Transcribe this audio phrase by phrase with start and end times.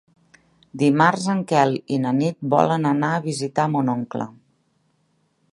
[0.83, 4.29] Dimarts en Quel i na Nit volen anar a visitar mon oncle.